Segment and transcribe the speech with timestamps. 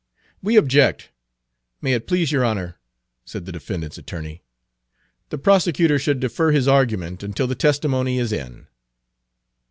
[0.43, 1.09] Page 299 "We object,
[1.79, 2.79] may it please your Honor,"
[3.23, 4.41] said the defendant's attorney."
[5.29, 8.65] The prosecutor should defer his argument until the testimony is in."